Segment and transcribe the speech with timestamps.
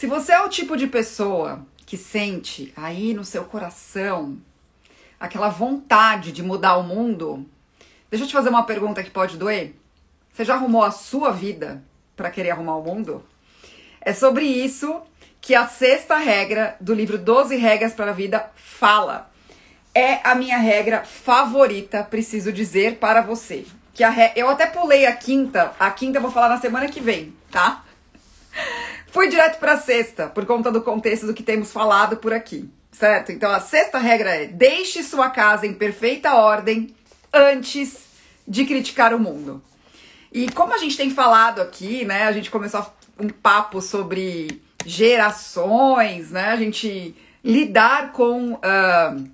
[0.00, 4.38] Se você é o tipo de pessoa que sente aí no seu coração
[5.20, 7.44] aquela vontade de mudar o mundo,
[8.08, 9.74] deixa eu te fazer uma pergunta que pode doer.
[10.32, 11.84] Você já arrumou a sua vida
[12.16, 13.22] para querer arrumar o mundo?
[14.00, 15.02] É sobre isso
[15.38, 19.30] que a sexta regra do livro 12 Regras para a Vida fala.
[19.94, 23.66] É a minha regra favorita, preciso dizer para você.
[23.92, 24.32] Que a re...
[24.34, 27.84] Eu até pulei a quinta, a quinta eu vou falar na semana que vem, tá?
[29.10, 32.70] Fui direto para a sexta, por conta do contexto do que temos falado por aqui,
[32.92, 33.32] certo?
[33.32, 36.94] Então a sexta regra é: deixe sua casa em perfeita ordem
[37.32, 38.04] antes
[38.46, 39.62] de criticar o mundo.
[40.32, 42.24] E como a gente tem falado aqui, né?
[42.24, 42.86] A gente começou
[43.18, 46.50] um papo sobre gerações, né?
[46.50, 49.30] A gente lidar com uh,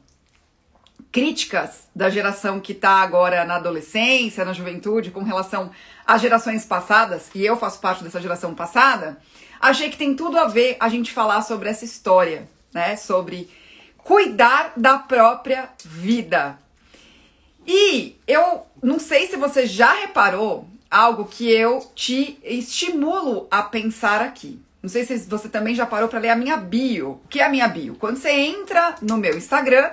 [1.13, 5.71] críticas da geração que está agora na adolescência, na juventude, com relação
[6.07, 9.19] às gerações passadas, e eu faço parte dessa geração passada,
[9.61, 12.97] achei que tem tudo a ver a gente falar sobre essa história, né?
[12.97, 13.51] Sobre
[13.99, 16.59] cuidar da própria vida.
[17.67, 24.21] E eu não sei se você já reparou algo que eu te estimulo a pensar
[24.23, 24.61] aqui.
[24.83, 27.21] Não sei se você também já parou para ler a minha bio.
[27.25, 27.97] O que é a minha bio?
[27.97, 29.91] Quando você entra no meu Instagram,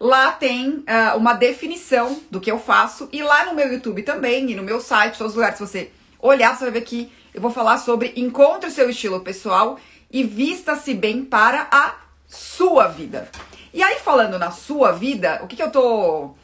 [0.00, 4.50] lá tem uh, uma definição do que eu faço e lá no meu YouTube também
[4.50, 7.40] e no meu site, todos os lugares se você olhar, você vai ver que eu
[7.40, 9.78] vou falar sobre encontre o seu estilo pessoal
[10.10, 11.96] e vista-se bem para a
[12.28, 13.28] sua vida.
[13.72, 16.36] E aí falando na sua vida, o que, que eu tô uh,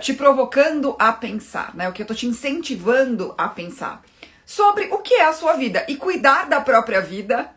[0.00, 1.88] te provocando a pensar, né?
[1.88, 4.02] O que eu tô te incentivando a pensar
[4.44, 5.86] sobre o que é a sua vida.
[5.88, 7.48] E cuidar da própria vida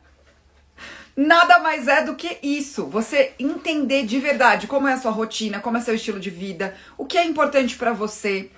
[1.15, 2.85] nada mais é do que isso.
[2.85, 6.75] Você entender de verdade como é a sua rotina, como é seu estilo de vida,
[6.97, 8.51] o que é importante para você,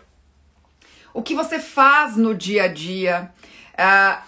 [1.13, 3.31] o que você faz no dia a dia.
[3.77, 4.21] Uh,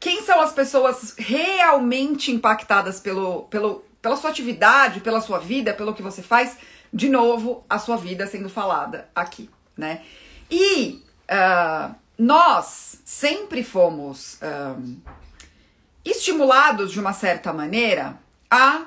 [0.00, 5.94] quem são as pessoas realmente impactadas pelo, pelo, pela sua atividade, pela sua vida, pelo
[5.94, 6.56] que você faz?
[6.92, 10.02] De novo, a sua vida sendo falada aqui, né?
[10.50, 14.96] E uh, nós sempre fomos um,
[16.04, 18.18] estimulados de uma certa maneira
[18.50, 18.86] a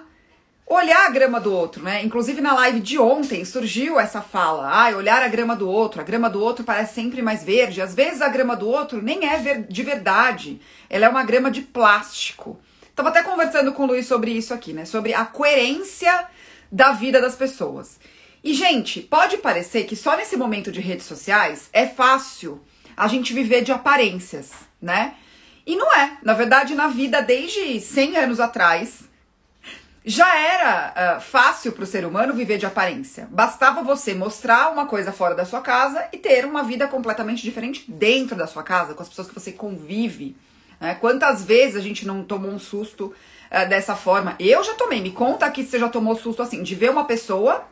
[0.74, 2.04] olhar a grama do outro, né?
[2.04, 6.04] Inclusive na live de ontem surgiu essa fala: ah, olhar a grama do outro, a
[6.04, 7.82] grama do outro parece sempre mais verde.
[7.82, 11.62] Às vezes a grama do outro nem é de verdade, ela é uma grama de
[11.62, 12.60] plástico.
[12.96, 14.86] Tava até conversando com o Luiz sobre isso aqui, né?
[14.86, 16.28] Sobre a coerência
[16.72, 18.00] da vida das pessoas.
[18.44, 22.62] E, gente, pode parecer que só nesse momento de redes sociais é fácil
[22.98, 25.14] a gente viver de aparências, né?
[25.66, 26.18] E não é.
[26.24, 29.11] Na verdade, na vida, desde 100 anos atrás,
[30.04, 33.28] já era uh, fácil para o ser humano viver de aparência.
[33.30, 37.86] Bastava você mostrar uma coisa fora da sua casa e ter uma vida completamente diferente
[37.88, 40.36] dentro da sua casa, com as pessoas que você convive.
[40.80, 40.96] Né?
[40.96, 43.14] Quantas vezes a gente não tomou um susto
[43.52, 44.36] uh, dessa forma?
[44.40, 45.02] Eu já tomei.
[45.02, 47.64] Me conta aqui se você já tomou susto assim, de ver uma pessoa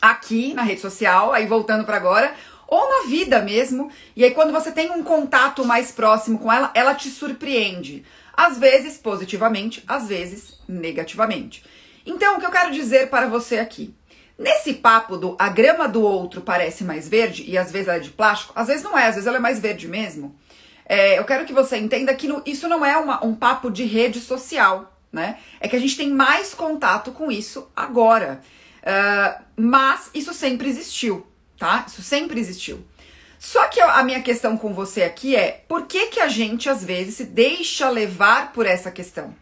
[0.00, 2.32] aqui na rede social, aí voltando para agora,
[2.66, 3.90] ou na vida mesmo.
[4.16, 8.02] E aí, quando você tem um contato mais próximo com ela, ela te surpreende.
[8.40, 11.62] Às vezes positivamente, às vezes negativamente.
[12.06, 13.94] Então, o que eu quero dizer para você aqui?
[14.38, 18.00] Nesse papo do a grama do outro parece mais verde e às vezes ela é
[18.00, 20.34] de plástico, às vezes não é, às vezes ela é mais verde mesmo.
[20.86, 23.84] É, eu quero que você entenda que no, isso não é uma, um papo de
[23.84, 25.36] rede social, né?
[25.60, 28.40] É que a gente tem mais contato com isso agora.
[28.80, 31.30] Uh, mas isso sempre existiu
[31.60, 31.84] tá?
[31.86, 32.82] Isso sempre existiu.
[33.40, 36.84] Só que a minha questão com você aqui é por que, que a gente às
[36.84, 39.34] vezes se deixa levar por essa questão,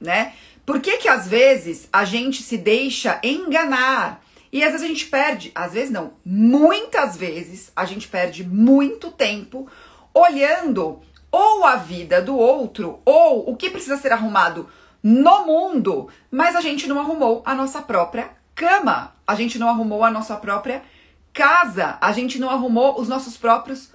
[0.00, 0.34] né?
[0.64, 4.22] Por que, que às vezes a gente se deixa enganar?
[4.52, 9.10] E às vezes a gente perde, às vezes não, muitas vezes a gente perde muito
[9.10, 9.68] tempo
[10.14, 14.68] olhando ou a vida do outro ou o que precisa ser arrumado
[15.02, 20.04] no mundo, mas a gente não arrumou a nossa própria cama, a gente não arrumou
[20.04, 20.84] a nossa própria
[21.32, 23.90] casa, a gente não arrumou os nossos próprios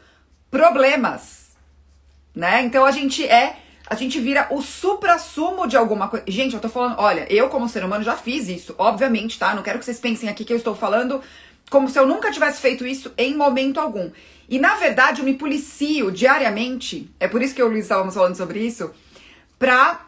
[0.49, 1.55] problemas,
[2.33, 2.63] né?
[2.63, 6.25] Então a gente é, a gente vira o supra-sumo de alguma coisa.
[6.27, 9.53] Gente, eu tô falando, olha, eu como ser humano já fiz isso, obviamente, tá?
[9.53, 11.21] Não quero que vocês pensem aqui que eu estou falando
[11.69, 14.11] como se eu nunca tivesse feito isso em momento algum.
[14.47, 17.85] E na verdade eu me policio diariamente, é por isso que eu e o Luiz
[17.85, 18.91] estávamos falando sobre isso,
[19.57, 20.05] pra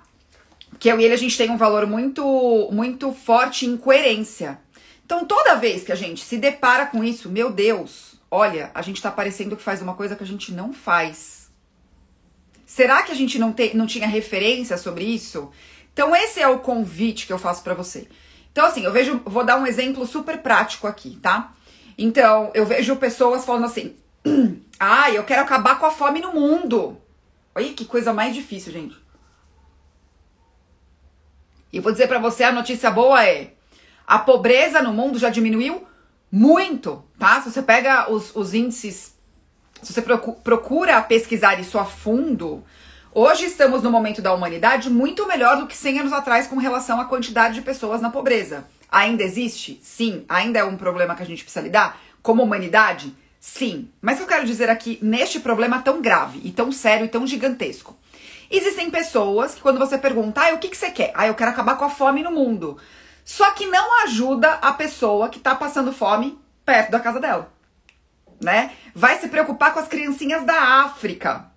[0.79, 4.59] que eu e ele a gente tem um valor muito muito forte em coerência.
[5.07, 9.01] Então, toda vez que a gente se depara com isso, meu Deus, olha, a gente
[9.01, 11.49] tá parecendo que faz uma coisa que a gente não faz.
[12.65, 15.49] Será que a gente não, te, não tinha referência sobre isso?
[15.93, 18.09] Então, esse é o convite que eu faço para você.
[18.51, 21.53] Então, assim, eu vejo, vou dar um exemplo super prático aqui, tá?
[21.97, 23.95] Então, eu vejo pessoas falando assim:
[24.77, 27.01] ah, eu quero acabar com a fome no mundo.
[27.55, 28.97] Olha que coisa mais difícil, gente.
[31.71, 33.53] E vou dizer para você, a notícia boa é:
[34.07, 35.85] a pobreza no mundo já diminuiu
[36.31, 37.41] muito, tá?
[37.41, 39.13] Se você pega os, os índices,
[39.83, 42.63] se você procura pesquisar isso a fundo,
[43.13, 47.01] hoje estamos no momento da humanidade muito melhor do que 100 anos atrás com relação
[47.01, 48.65] à quantidade de pessoas na pobreza.
[48.89, 49.77] Ainda existe?
[49.83, 50.23] Sim.
[50.29, 51.99] Ainda é um problema que a gente precisa lidar?
[52.21, 53.13] Como humanidade?
[53.39, 53.89] Sim.
[54.01, 57.97] Mas eu quero dizer aqui, neste problema tão grave e tão sério e tão gigantesco,
[58.49, 61.11] existem pessoas que quando você pergunta, ah, o que, que você quer?
[61.13, 62.77] Ah, eu quero acabar com a fome no mundo.
[63.27, 67.51] Só que não ajuda a pessoa que tá passando fome perto da casa dela.
[68.41, 68.71] Né?
[68.95, 71.51] Vai se preocupar com as criancinhas da África.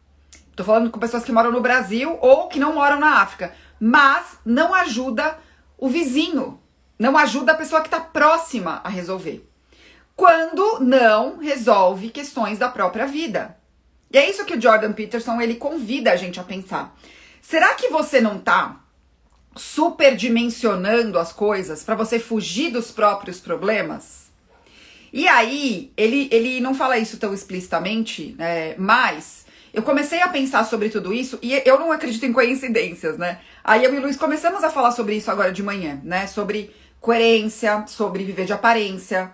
[0.56, 3.54] Tô falando com pessoas que moram no Brasil ou que não moram na África.
[3.78, 5.38] Mas não ajuda
[5.78, 6.60] o vizinho.
[6.98, 9.48] Não ajuda a pessoa que está próxima a resolver.
[10.16, 13.56] Quando não resolve questões da própria vida.
[14.10, 16.96] E é isso que o Jordan Peterson ele convida a gente a pensar.
[17.40, 18.80] Será que você não tá
[19.56, 24.30] superdimensionando as coisas para você fugir dos próprios problemas?
[25.12, 30.64] E aí, ele, ele não fala isso tão explicitamente, né, mas eu comecei a pensar
[30.64, 33.40] sobre tudo isso e eu não acredito em coincidências, né?
[33.62, 36.26] Aí eu e o Luiz começamos a falar sobre isso agora de manhã, né?
[36.26, 39.30] Sobre coerência, sobre viver de aparência,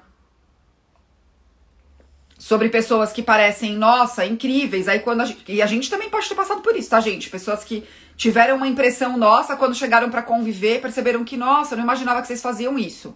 [2.39, 4.89] sobre pessoas que parecem, nossa, incríveis.
[4.89, 7.31] Aí quando a gente, e a gente também pode ter passado por isso, tá, gente?
[7.31, 7.83] Pessoas que
[8.17, 12.27] tiveram uma impressão nossa quando chegaram para conviver, perceberam que, nossa, eu não imaginava que
[12.27, 13.15] vocês faziam isso.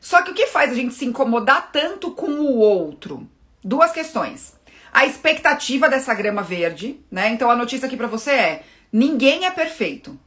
[0.00, 3.28] Só que o que faz a gente se incomodar tanto com o outro?
[3.62, 4.60] Duas questões.
[4.92, 7.28] A expectativa dessa grama verde, né?
[7.30, 8.62] Então a notícia aqui para você é:
[8.92, 10.18] ninguém é perfeito.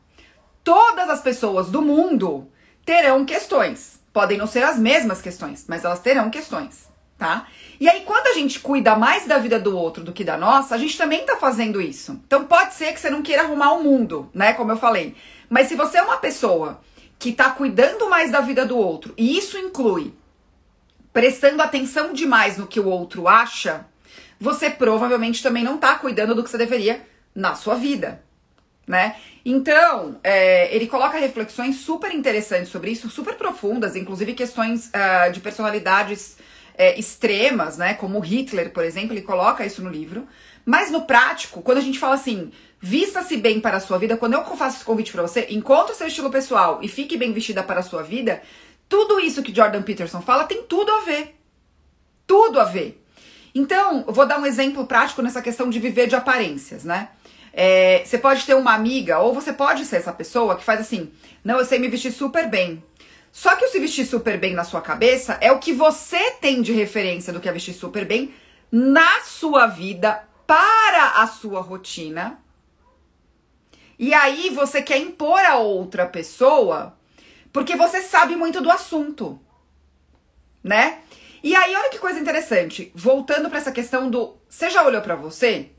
[0.64, 2.50] Todas as pessoas do mundo
[2.86, 4.00] terão questões.
[4.14, 7.48] Podem não ser as mesmas questões, mas elas terão questões tá?
[7.80, 10.76] E aí, quando a gente cuida mais da vida do outro do que da nossa,
[10.76, 12.20] a gente também tá fazendo isso.
[12.26, 14.54] Então, pode ser que você não queira arrumar o mundo, né?
[14.54, 15.16] Como eu falei.
[15.50, 16.82] Mas se você é uma pessoa
[17.18, 20.14] que tá cuidando mais da vida do outro, e isso inclui
[21.14, 23.86] prestando atenção demais no que o outro acha,
[24.40, 28.22] você provavelmente também não tá cuidando do que você deveria na sua vida,
[28.86, 29.16] né?
[29.46, 35.40] Então, é, ele coloca reflexões super interessantes sobre isso, super profundas, inclusive questões uh, de
[35.40, 36.38] personalidades
[36.78, 37.94] é, extremas, né?
[37.94, 40.28] Como Hitler, por exemplo, ele coloca isso no livro.
[40.66, 42.52] Mas no prático, quando a gente fala assim,
[42.82, 45.96] vista-se bem para a sua vida, quando eu faço esse convite para você, encontre o
[45.96, 48.42] seu estilo pessoal e fique bem vestida para a sua vida,
[48.90, 51.36] tudo isso que Jordan Peterson fala tem tudo a ver.
[52.26, 53.04] Tudo a ver.
[53.54, 57.10] Então, eu vou dar um exemplo prático nessa questão de viver de aparências, né?
[57.54, 61.10] É, você pode ter uma amiga, ou você pode ser essa pessoa que faz assim:
[61.44, 62.84] não, eu sei me vestir super bem.
[63.36, 66.62] Só que o se vestir super bem na sua cabeça é o que você tem
[66.62, 68.34] de referência do que é vestir super bem
[68.72, 72.40] na sua vida, para a sua rotina.
[74.00, 76.98] E aí você quer impor a outra pessoa
[77.52, 79.38] porque você sabe muito do assunto,
[80.64, 81.00] né?
[81.44, 85.18] E aí olha que coisa interessante, voltando para essa questão do, você já olhou para
[85.18, 85.72] você?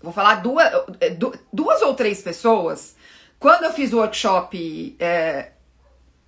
[0.00, 0.66] Vou falar duas,
[1.52, 2.96] duas ou três pessoas.
[3.38, 5.52] Quando eu fiz o workshop é,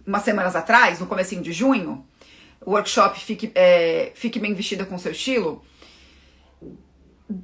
[0.09, 2.05] umas semanas atrás, no comecinho de junho,
[2.65, 5.63] o workshop Fique, é, Fique Bem Vestida com Seu Estilo,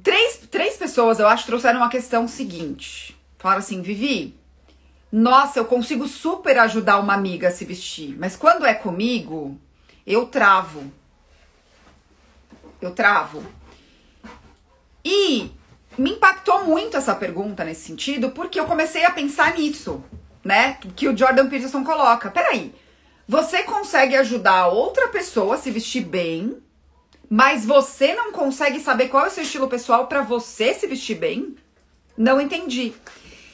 [0.01, 3.15] três, três pessoas, eu acho, trouxeram uma questão seguinte.
[3.37, 4.35] Falaram assim, Vivi,
[5.11, 9.59] nossa, eu consigo super ajudar uma amiga a se vestir, mas quando é comigo,
[10.05, 10.91] eu travo.
[12.81, 13.43] Eu travo.
[15.03, 15.51] E
[15.95, 20.03] me impactou muito essa pergunta nesse sentido, porque eu comecei a pensar nisso
[20.45, 20.77] né?
[20.95, 22.29] Que o Jordan Peterson coloca.
[22.29, 22.71] Peraí,
[23.27, 26.57] você consegue ajudar outra pessoa a se vestir bem,
[27.27, 31.17] mas você não consegue saber qual é o seu estilo pessoal para você se vestir
[31.17, 31.55] bem?
[32.15, 32.93] Não entendi.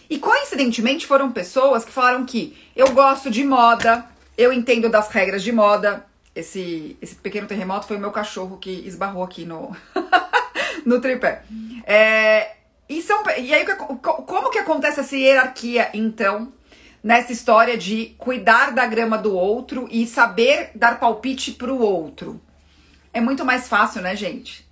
[0.10, 4.06] E coincidentemente foram pessoas que falaram que eu gosto de moda,
[4.38, 6.06] eu entendo das regras de moda.
[6.36, 9.76] Esse, esse pequeno terremoto foi o meu cachorro que esbarrou aqui no,
[10.86, 11.44] no tripé.
[11.86, 12.56] É,
[12.90, 16.52] e, são, e aí, como que acontece essa hierarquia, então,
[17.04, 22.42] nessa história de cuidar da grama do outro e saber dar palpite pro outro.
[23.14, 24.70] É muito mais fácil, né, gente?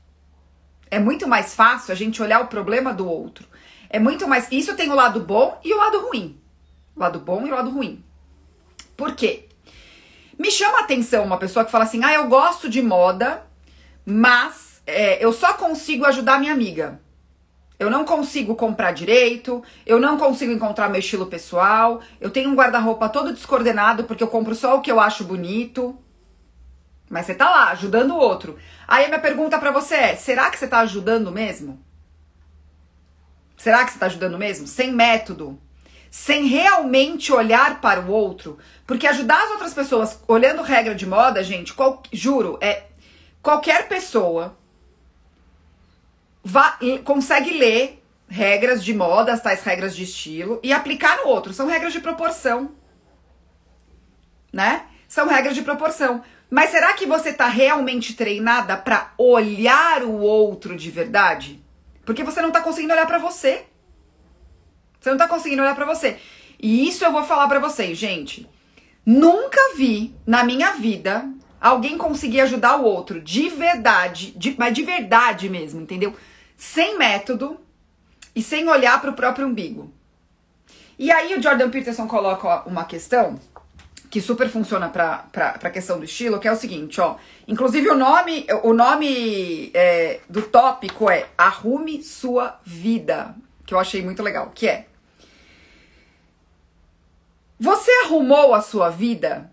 [0.91, 3.47] É muito mais fácil a gente olhar o problema do outro.
[3.89, 4.47] É muito mais.
[4.51, 6.39] Isso tem o lado bom e o lado ruim.
[6.95, 8.03] O lado bom e o lado ruim.
[8.95, 9.47] Por quê?
[10.37, 13.43] Me chama a atenção uma pessoa que fala assim: ah, eu gosto de moda,
[14.05, 16.99] mas é, eu só consigo ajudar minha amiga.
[17.79, 22.55] Eu não consigo comprar direito, eu não consigo encontrar meu estilo pessoal, eu tenho um
[22.55, 25.97] guarda-roupa todo descoordenado porque eu compro só o que eu acho bonito.
[27.09, 28.57] Mas você tá lá ajudando o outro.
[28.85, 31.79] Aí a minha pergunta para você é: será que você tá ajudando mesmo?
[33.55, 34.67] Será que você tá ajudando mesmo?
[34.67, 35.57] Sem método,
[36.11, 41.43] sem realmente olhar para o outro, porque ajudar as outras pessoas olhando regra de moda,
[41.43, 42.83] gente, qual, juro, é
[43.41, 44.58] qualquer pessoa
[47.03, 51.53] consegue ler regras de moda, as tais regras de estilo e aplicar no outro.
[51.53, 52.71] São regras de proporção,
[54.53, 54.85] né?
[55.07, 56.23] São regras de proporção.
[56.49, 61.63] Mas será que você está realmente treinada para olhar o outro de verdade?
[62.05, 63.65] Porque você não está conseguindo olhar para você.
[64.99, 66.17] Você não está conseguindo olhar para você.
[66.61, 68.49] E isso eu vou falar para vocês, gente.
[69.05, 71.29] Nunca vi na minha vida
[71.59, 76.15] alguém conseguir ajudar o outro de verdade, de, mas de verdade mesmo, entendeu?
[76.59, 77.57] Sem método
[78.35, 79.93] e sem olhar para o próprio umbigo.
[80.99, 83.39] E aí o Jordan Peterson coloca uma questão
[84.09, 87.15] que super funciona para a questão do estilo, que é o seguinte, ó.
[87.47, 93.33] Inclusive o nome, o nome é, do tópico é Arrume Sua Vida,
[93.65, 94.87] que eu achei muito legal, que é
[97.57, 99.49] Você arrumou a sua vida?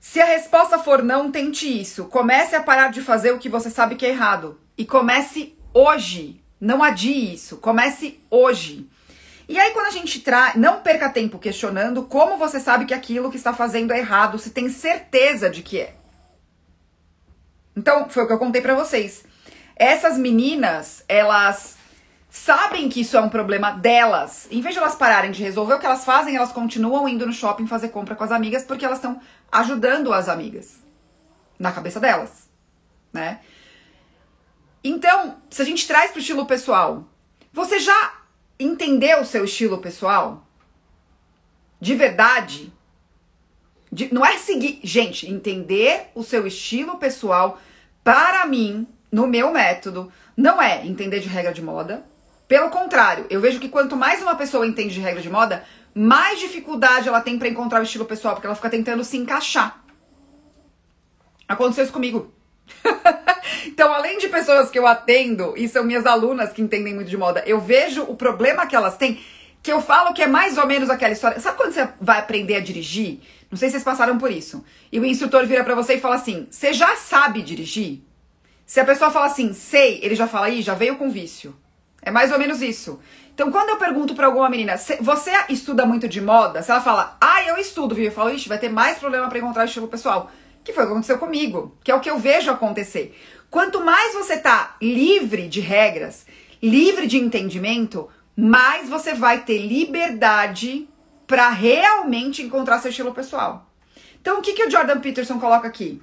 [0.00, 2.06] Se a resposta for não, tente isso.
[2.06, 4.58] Comece a parar de fazer o que você sabe que é errado.
[4.76, 6.42] E comece hoje.
[6.60, 7.58] Não adie isso.
[7.58, 8.88] Comece hoje.
[9.48, 13.30] E aí, quando a gente traz, não perca tempo questionando como você sabe que aquilo
[13.30, 15.94] que está fazendo é errado, se tem certeza de que é.
[17.76, 19.24] Então, foi o que eu contei para vocês.
[19.76, 21.76] Essas meninas, elas
[22.30, 24.48] sabem que isso é um problema delas.
[24.50, 27.32] Em vez de elas pararem de resolver o que elas fazem, elas continuam indo no
[27.32, 29.20] shopping fazer compra com as amigas porque elas estão
[29.52, 30.80] ajudando as amigas
[31.58, 32.48] na cabeça delas,
[33.12, 33.40] né?
[34.84, 37.08] Então, se a gente traz para o estilo pessoal,
[37.50, 38.20] você já
[38.60, 40.46] entender o seu estilo pessoal
[41.80, 42.72] de verdade.
[43.90, 44.80] De, não é seguir.
[44.82, 47.58] Gente, entender o seu estilo pessoal,
[48.02, 52.04] para mim, no meu método, não é entender de regra de moda.
[52.46, 55.64] Pelo contrário, eu vejo que quanto mais uma pessoa entende de regra de moda,
[55.94, 59.82] mais dificuldade ela tem para encontrar o estilo pessoal, porque ela fica tentando se encaixar.
[61.48, 62.32] Aconteceu isso comigo.
[63.66, 67.16] então, além de pessoas que eu atendo, e são minhas alunas que entendem muito de
[67.16, 69.20] moda, eu vejo o problema que elas têm,
[69.62, 71.40] que eu falo que é mais ou menos aquela história.
[71.40, 73.20] Sabe quando você vai aprender a dirigir?
[73.50, 74.64] Não sei se vocês passaram por isso.
[74.90, 78.02] E o instrutor vira para você e fala assim: Você já sabe dirigir?
[78.66, 81.54] Se a pessoa fala assim, sei, ele já fala, aí, já veio com vício.
[82.00, 82.98] É mais ou menos isso.
[83.34, 86.62] Então, quando eu pergunto pra alguma menina, você estuda muito de moda?
[86.62, 88.06] Se ela fala, ah, eu estudo, viu?
[88.06, 90.30] Eu falo, ixi, vai ter mais problema para encontrar estilo pessoal
[90.64, 93.14] que foi o que aconteceu comigo, que é o que eu vejo acontecer.
[93.54, 96.26] Quanto mais você tá livre de regras,
[96.60, 100.88] livre de entendimento, mais você vai ter liberdade
[101.24, 103.70] para realmente encontrar seu estilo pessoal.
[104.20, 106.02] Então, o que, que o Jordan Peterson coloca aqui?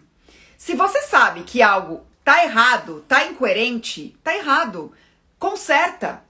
[0.55, 4.93] Se você sabe que algo tá errado, tá incoerente, tá errado,
[5.37, 6.23] conserta.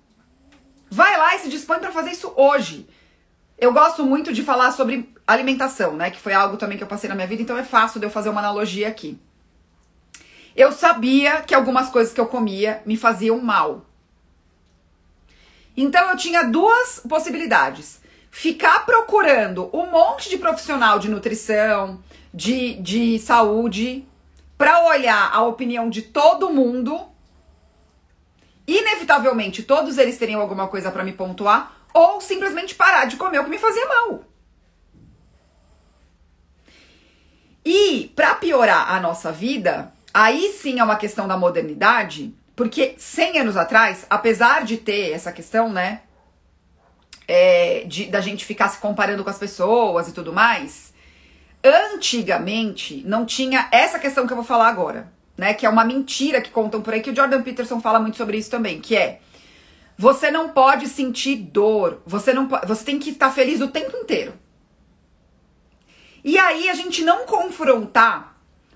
[0.89, 2.89] Vai lá e se dispõe para fazer isso hoje.
[3.59, 6.09] Eu gosto muito de falar sobre alimentação, né?
[6.09, 8.09] Que foi algo também que eu passei na minha vida, então é fácil de eu
[8.09, 9.19] fazer uma analogia aqui.
[10.55, 13.85] Eu sabia que algumas coisas que eu comia me faziam mal.
[15.75, 18.01] Então eu tinha duas possibilidades.
[18.29, 22.01] Ficar procurando um monte de profissional de nutrição,
[22.33, 24.05] de, de saúde,
[24.57, 26.99] para olhar a opinião de todo mundo.
[28.67, 33.43] Inevitavelmente, todos eles teriam alguma coisa para me pontuar, ou simplesmente parar de comer o
[33.43, 34.23] que me fazia mal.
[37.65, 43.39] E para piorar a nossa vida, aí sim é uma questão da modernidade, porque 100
[43.39, 46.01] anos atrás, apesar de ter essa questão, né,
[47.27, 50.93] é, de, da gente ficar se comparando com as pessoas e tudo mais,
[51.63, 56.41] antigamente não tinha essa questão que eu vou falar agora, né, que é uma mentira
[56.41, 59.21] que contam por aí, que o Jordan Peterson fala muito sobre isso também, que é
[60.01, 62.01] você não pode sentir dor.
[62.07, 64.33] Você não você tem que estar feliz o tempo inteiro.
[66.23, 68.30] E aí a gente não confrontar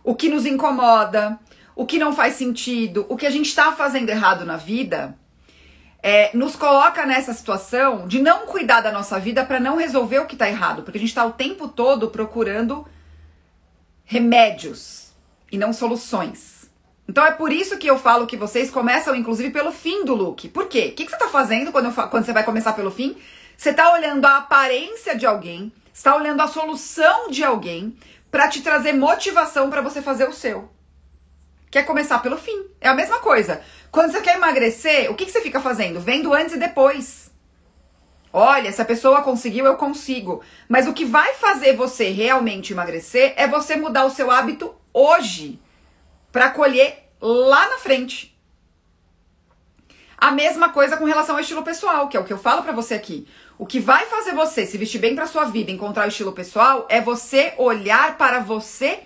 [0.05, 1.37] o que nos incomoda,
[1.75, 5.17] o que não faz sentido, o que a gente está fazendo errado na vida,
[6.01, 10.27] é, nos coloca nessa situação de não cuidar da nossa vida para não resolver o
[10.27, 12.87] que está errado, porque a gente está o tempo todo procurando
[14.03, 15.11] remédios
[15.51, 16.69] e não soluções.
[17.09, 20.47] Então é por isso que eu falo que vocês começam, inclusive, pelo fim do look.
[20.49, 20.89] Por quê?
[20.91, 23.17] O que, que você está fazendo quando, quando você vai começar pelo fim?
[23.57, 27.95] Você está olhando a aparência de alguém, está olhando a solução de alguém
[28.35, 30.69] para te trazer motivação para você fazer o seu.
[31.71, 32.65] Quer começar pelo fim.
[32.81, 33.61] É a mesma coisa.
[33.89, 36.01] Quando você quer emagrecer, o que, que você fica fazendo?
[36.01, 37.31] Vendo antes e depois.
[38.33, 40.43] Olha, se a pessoa conseguiu, eu consigo.
[40.67, 45.57] Mas o que vai fazer você realmente emagrecer é você mudar o seu hábito hoje
[46.29, 48.37] para colher lá na frente.
[50.17, 52.73] A mesma coisa com relação ao estilo pessoal, que é o que eu falo para
[52.73, 53.25] você aqui.
[53.57, 56.85] O que vai fazer você se vestir bem para sua vida, encontrar o estilo pessoal,
[56.89, 59.03] é você olhar para você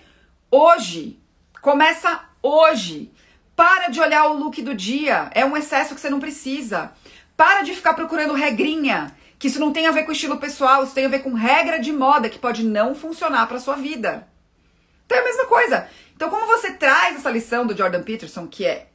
[0.50, 1.20] hoje.
[1.62, 3.12] Começa hoje.
[3.56, 5.30] Para de olhar o look do dia.
[5.36, 6.92] É um excesso que você não precisa.
[7.38, 10.96] Para de ficar procurando regrinha, que isso não tem a ver com estilo pessoal, isso
[10.96, 14.28] tem a ver com regra de moda que pode não funcionar para sua vida.
[15.06, 15.88] Então é a mesma coisa.
[16.16, 18.88] Então como você traz essa lição do Jordan Peterson, que é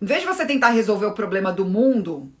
[0.00, 2.32] em vez de você tentar resolver o problema do mundo,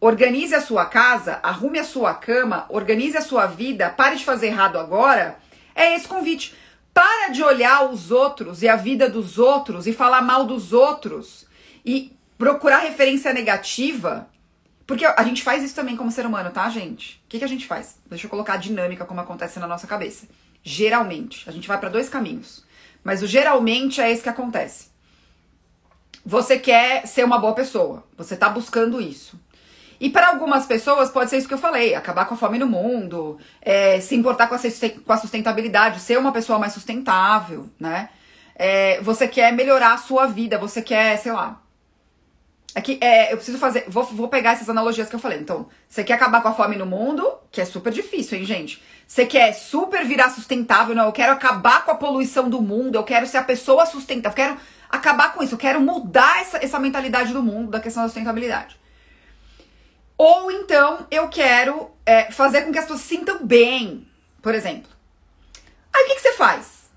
[0.00, 4.46] organize a sua casa, arrume a sua cama, organize a sua vida, pare de fazer
[4.46, 5.38] errado agora,
[5.74, 6.54] é esse convite.
[6.92, 11.46] Para de olhar os outros e a vida dos outros e falar mal dos outros
[11.84, 14.28] e procurar referência negativa.
[14.86, 17.22] Porque a gente faz isso também como ser humano, tá, gente?
[17.24, 17.98] O que, que a gente faz?
[18.06, 20.26] Deixa eu colocar a dinâmica como acontece na nossa cabeça.
[20.64, 22.64] Geralmente, a gente vai para dois caminhos.
[23.04, 24.88] Mas o geralmente é esse que acontece.
[26.26, 29.38] Você quer ser uma boa pessoa, você tá buscando isso.
[30.00, 32.66] E para algumas pessoas pode ser isso que eu falei: acabar com a fome no
[32.66, 34.54] mundo, é, se importar com
[35.12, 38.08] a sustentabilidade, ser uma pessoa mais sustentável, né?
[38.56, 41.60] É, você quer melhorar a sua vida, você quer, sei lá.
[42.74, 43.84] É que é, eu preciso fazer.
[43.88, 45.38] Vou, vou pegar essas analogias que eu falei.
[45.38, 48.82] Então, você quer acabar com a fome no mundo, que é super difícil, hein, gente?
[49.06, 51.06] Você quer super virar sustentável, não?
[51.06, 54.48] Eu quero acabar com a poluição do mundo, eu quero ser a pessoa sustentável, eu
[54.48, 58.08] quero acabar com isso, eu quero mudar essa, essa mentalidade do mundo da questão da
[58.08, 58.79] sustentabilidade.
[60.22, 64.06] Ou então eu quero é, fazer com que as pessoas se sintam bem,
[64.42, 64.90] por exemplo.
[65.90, 66.90] Aí o que, que você faz?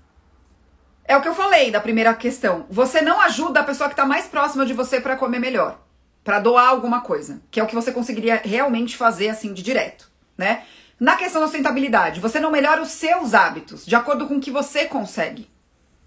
[1.06, 2.66] É o que eu falei da primeira questão.
[2.68, 5.80] Você não ajuda a pessoa que está mais próxima de você para comer melhor,
[6.22, 10.10] para doar alguma coisa, que é o que você conseguiria realmente fazer assim de direto,
[10.36, 10.64] né?
[11.00, 14.50] Na questão da sustentabilidade, você não melhora os seus hábitos de acordo com o que
[14.50, 15.50] você consegue.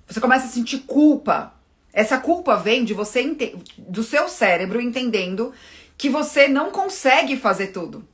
[0.07, 1.51] Você começa a sentir culpa.
[1.91, 3.35] Essa culpa vem de você
[3.75, 5.51] do seu cérebro entendendo
[5.97, 8.07] que você não consegue fazer tudo.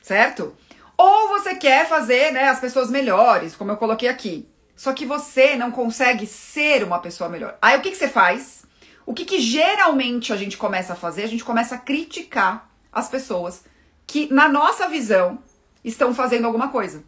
[0.00, 0.56] Certo?
[0.96, 4.48] Ou você quer fazer né, as pessoas melhores, como eu coloquei aqui.
[4.74, 7.58] Só que você não consegue ser uma pessoa melhor.
[7.60, 8.64] Aí o que, que você faz?
[9.04, 11.24] O que, que geralmente a gente começa a fazer?
[11.24, 13.64] A gente começa a criticar as pessoas
[14.06, 15.38] que, na nossa visão,
[15.84, 17.02] estão fazendo alguma coisa.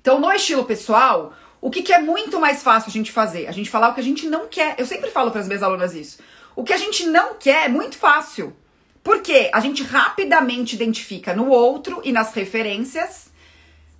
[0.00, 3.46] Então, no estilo pessoal, o que, que é muito mais fácil a gente fazer?
[3.46, 4.74] A gente falar o que a gente não quer.
[4.78, 6.18] Eu sempre falo para as minhas alunas isso.
[6.58, 8.52] O que a gente não quer é muito fácil.
[9.00, 13.30] Porque a gente rapidamente identifica no outro e nas referências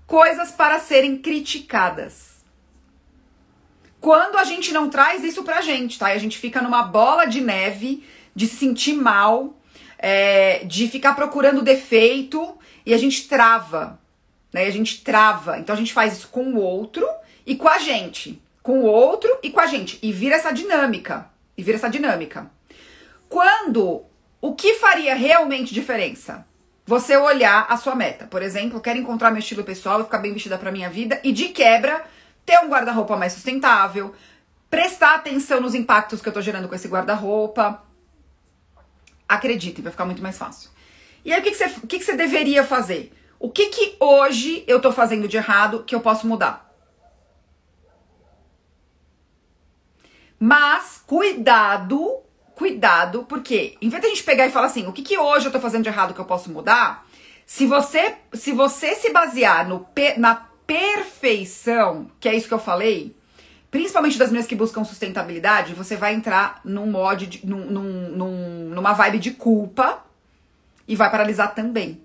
[0.08, 2.44] coisas para serem criticadas.
[4.00, 6.12] Quando a gente não traz isso pra gente, tá?
[6.12, 8.02] E a gente fica numa bola de neve,
[8.34, 9.56] de se sentir mal,
[9.96, 14.00] é, de ficar procurando defeito e a gente trava,
[14.52, 14.64] né?
[14.64, 15.60] A gente trava.
[15.60, 17.06] Então a gente faz isso com o outro
[17.46, 18.42] e com a gente.
[18.64, 19.96] Com o outro e com a gente.
[20.02, 22.48] E vira essa dinâmica e vira essa dinâmica.
[23.28, 24.04] Quando
[24.40, 26.46] o que faria realmente diferença?
[26.86, 28.26] Você olhar a sua meta.
[28.26, 31.48] Por exemplo, quero encontrar meu estilo pessoal ficar bem vestida para minha vida e de
[31.48, 32.04] quebra
[32.46, 34.14] ter um guarda-roupa mais sustentável,
[34.70, 37.82] prestar atenção nos impactos que eu tô gerando com esse guarda-roupa.
[39.28, 40.70] Acreditem, vai ficar muito mais fácil.
[41.24, 43.12] E aí, o que, que, você, o que, que você deveria fazer?
[43.38, 46.67] O que, que hoje eu tô fazendo de errado que eu posso mudar?
[50.38, 52.20] Mas cuidado,
[52.54, 55.46] cuidado, porque em vez de a gente pegar e falar assim, o que, que hoje
[55.46, 57.06] eu tô fazendo de errado que eu posso mudar?
[57.44, 63.16] Se você se, você se basear no, na perfeição, que é isso que eu falei,
[63.70, 68.92] principalmente das meninas que buscam sustentabilidade, você vai entrar num mod, de, num, num, numa
[68.92, 70.04] vibe de culpa
[70.86, 72.00] e vai paralisar também.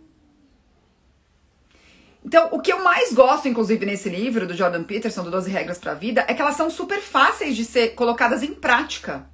[2.26, 5.78] Então, o que eu mais gosto, inclusive, nesse livro do Jordan Peterson, do 12 Regras
[5.78, 9.28] para a Vida, é que elas são super fáceis de ser colocadas em prática.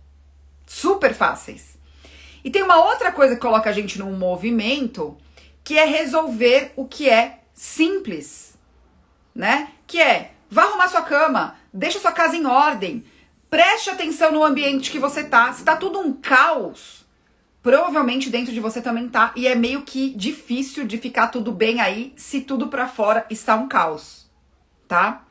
[0.65, 1.77] Super fáceis.
[2.43, 5.17] E tem uma outra coisa que coloca a gente num movimento,
[5.63, 8.57] que é resolver o que é simples,
[9.35, 9.71] né?
[9.85, 13.03] Que é, vá arrumar sua cama, deixa sua casa em ordem,
[13.49, 15.51] preste atenção no ambiente que você tá.
[15.53, 17.05] Se tá tudo um caos,
[17.61, 19.31] provavelmente dentro de você também tá.
[19.35, 23.55] E é meio que difícil de ficar tudo bem aí se tudo para fora está
[23.55, 24.29] um caos,
[24.87, 25.23] tá?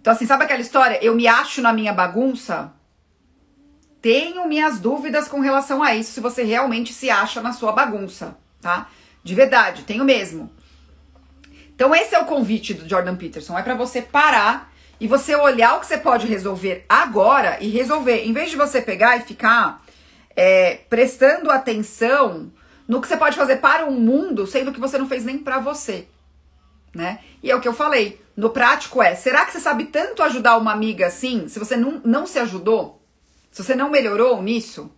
[0.00, 0.98] Então, assim, sabe aquela história?
[1.02, 2.72] Eu me acho na minha bagunça?
[4.00, 8.36] Tenho minhas dúvidas com relação a isso, se você realmente se acha na sua bagunça,
[8.60, 8.88] tá?
[9.22, 10.50] De verdade, tenho mesmo.
[11.74, 15.76] Então, esse é o convite do Jordan Peterson: é para você parar e você olhar
[15.76, 18.24] o que você pode resolver agora e resolver.
[18.24, 19.82] Em vez de você pegar e ficar
[20.36, 22.50] é, prestando atenção
[22.86, 25.58] no que você pode fazer para o mundo, sendo que você não fez nem para
[25.58, 26.06] você,
[26.94, 27.20] né?
[27.42, 28.20] E é o que eu falei.
[28.36, 32.00] No prático é, será que você sabe tanto ajudar uma amiga assim, se você não,
[32.04, 33.00] não se ajudou?
[33.50, 34.90] Se você não melhorou nisso,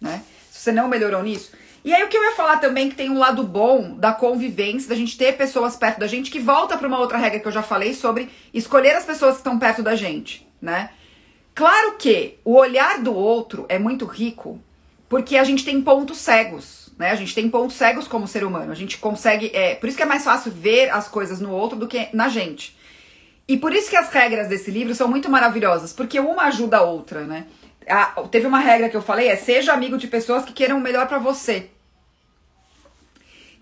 [0.00, 0.22] né?
[0.50, 1.52] Se você não melhorou nisso.
[1.84, 4.88] E aí o que eu ia falar também que tem um lado bom da convivência,
[4.88, 7.52] da gente ter pessoas perto da gente, que volta para uma outra regra que eu
[7.52, 10.90] já falei sobre escolher as pessoas que estão perto da gente, né?
[11.54, 14.60] Claro que o olhar do outro é muito rico,
[15.08, 17.10] porque a gente tem pontos cegos, né?
[17.10, 18.72] A gente tem pontos cegos como ser humano.
[18.72, 21.78] A gente consegue, é, por isso que é mais fácil ver as coisas no outro
[21.78, 22.76] do que na gente.
[23.46, 26.82] E por isso que as regras desse livro são muito maravilhosas, porque uma ajuda a
[26.82, 27.46] outra, né?
[27.86, 30.80] A, teve uma regra que eu falei, é seja amigo de pessoas que queiram o
[30.80, 31.68] melhor para você.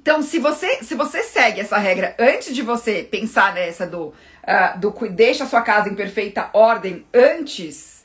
[0.00, 4.78] Então, se você, se você segue essa regra antes de você pensar nessa do, uh,
[4.78, 8.04] do deixa sua casa em perfeita ordem antes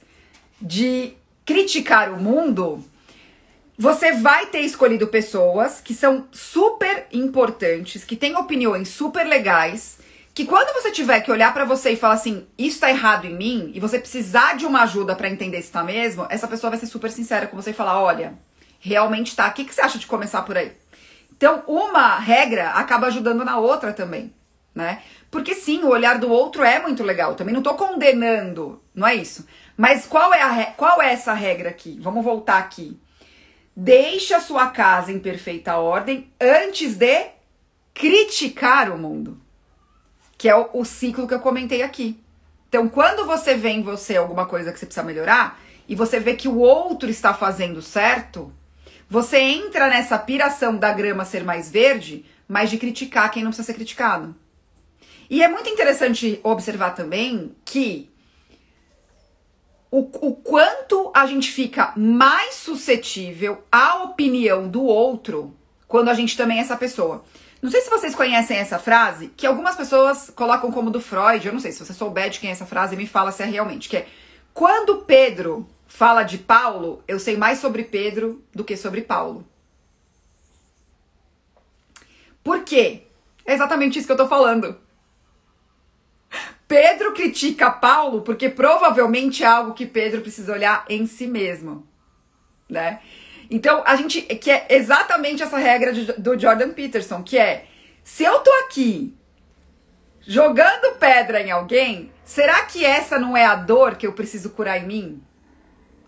[0.61, 1.13] de
[1.45, 2.83] criticar o mundo,
[3.77, 9.99] você vai ter escolhido pessoas que são super importantes, que têm opiniões super legais,
[10.33, 13.35] que quando você tiver que olhar para você e falar assim, isso tá errado em
[13.35, 16.79] mim, e você precisar de uma ajuda para entender se tá mesmo, essa pessoa vai
[16.79, 18.33] ser super sincera com você e falar, olha,
[18.79, 20.71] realmente tá, o que, que você acha de começar por aí?
[21.35, 24.33] Então, uma regra acaba ajudando na outra também,
[24.73, 25.01] né?
[25.29, 27.35] Porque sim, o olhar do outro é muito legal.
[27.35, 29.45] Também não tô condenando, não é isso.
[29.75, 31.99] Mas qual é, a, qual é essa regra aqui?
[32.01, 32.99] Vamos voltar aqui.
[33.75, 37.27] Deixe a sua casa em perfeita ordem antes de
[37.93, 39.39] criticar o mundo.
[40.37, 42.17] Que é o, o ciclo que eu comentei aqui.
[42.69, 46.35] Então, quando você vê em você alguma coisa que você precisa melhorar e você vê
[46.35, 48.51] que o outro está fazendo certo,
[49.09, 53.67] você entra nessa piração da grama ser mais verde, mas de criticar quem não precisa
[53.67, 54.35] ser criticado.
[55.29, 58.09] E é muito interessante observar também que
[59.91, 65.55] o, o quanto a gente fica mais suscetível à opinião do outro
[65.87, 67.23] quando a gente também é essa pessoa.
[67.61, 71.47] Não sei se vocês conhecem essa frase, que algumas pessoas colocam como do Freud.
[71.47, 73.45] Eu não sei se você souber de quem é essa frase, me fala se é
[73.45, 73.89] realmente.
[73.89, 74.07] Que é
[74.53, 79.47] quando Pedro fala de Paulo, eu sei mais sobre Pedro do que sobre Paulo.
[82.43, 83.03] Por quê?
[83.45, 84.77] É exatamente isso que eu tô falando.
[86.67, 91.87] Pedro critica Paulo porque provavelmente é algo que Pedro precisa olhar em si mesmo,
[92.69, 92.99] né?
[93.49, 97.65] Então, a gente que é exatamente essa regra de, do Jordan Peterson, que é
[98.03, 99.15] se eu tô aqui
[100.21, 104.81] jogando pedra em alguém, será que essa não é a dor que eu preciso curar
[104.81, 105.23] em mim?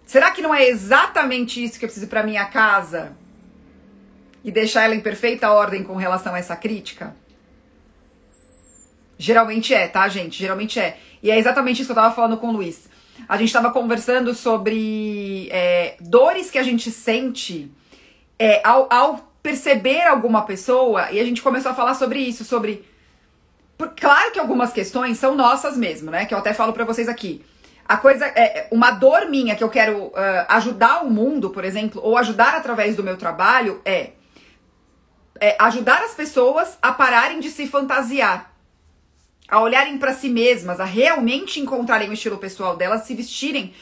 [0.05, 3.15] Será que não é exatamente isso que eu preciso para minha casa?
[4.43, 7.15] E deixar ela em perfeita ordem com relação a essa crítica?
[9.17, 10.39] Geralmente é, tá, gente?
[10.39, 10.97] Geralmente é.
[11.21, 12.89] E é exatamente isso que eu tava falando com o Luiz.
[13.27, 17.71] A gente tava conversando sobre é, dores que a gente sente
[18.37, 22.85] é, ao, ao perceber alguma pessoa, e a gente começou a falar sobre isso, sobre.
[23.77, 26.25] Por, claro que algumas questões são nossas mesmo, né?
[26.25, 27.43] Que eu até falo para vocês aqui.
[27.87, 30.13] A coisa é uma dor minha que eu quero uh,
[30.49, 34.11] ajudar o mundo, por exemplo, ou ajudar através do meu trabalho é,
[35.39, 38.51] é ajudar as pessoas a pararem de se fantasiar,
[39.47, 43.73] a olharem para si mesmas, a realmente encontrarem o estilo pessoal delas, se vestirem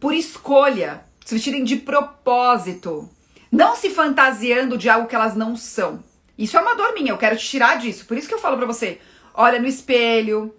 [0.00, 3.08] por escolha, se vestirem de propósito,
[3.50, 6.02] não se fantasiando de algo que elas não são.
[6.36, 8.06] Isso é uma dor minha, eu quero te tirar disso.
[8.06, 9.00] Por isso que eu falo para você,
[9.34, 10.52] olha no espelho,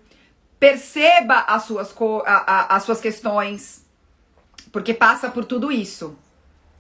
[0.64, 1.94] Perceba as suas,
[2.26, 3.86] a, a, as suas questões,
[4.72, 6.18] porque passa por tudo isso.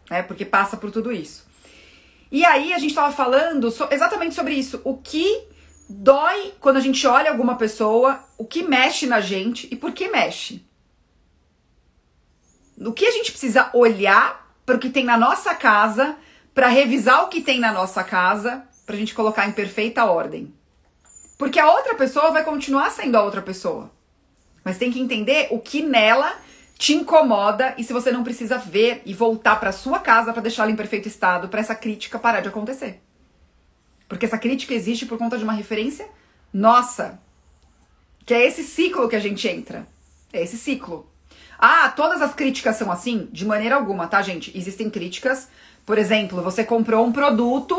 [0.09, 0.23] Né?
[0.23, 1.45] Porque passa por tudo isso.
[2.31, 4.79] E aí a gente estava falando so, exatamente sobre isso.
[4.85, 5.43] O que
[5.89, 10.09] dói quando a gente olha alguma pessoa, o que mexe na gente e por que
[10.09, 10.65] mexe.
[12.77, 16.17] O que a gente precisa olhar para o que tem na nossa casa,
[16.53, 20.53] para revisar o que tem na nossa casa, para a gente colocar em perfeita ordem.
[21.37, 23.91] Porque a outra pessoa vai continuar sendo a outra pessoa.
[24.63, 26.33] Mas tem que entender o que nela
[26.77, 30.71] te incomoda e se você não precisa ver e voltar para sua casa para deixá-la
[30.71, 33.01] em perfeito estado para essa crítica parar de acontecer.
[34.13, 36.07] Porque essa crítica existe por conta de uma referência
[36.53, 37.19] nossa.
[38.23, 39.87] Que é esse ciclo que a gente entra.
[40.31, 41.09] É esse ciclo.
[41.57, 43.27] Ah, todas as críticas são assim?
[43.31, 44.55] De maneira alguma, tá, gente?
[44.55, 45.49] Existem críticas.
[45.83, 47.75] Por exemplo, você comprou um produto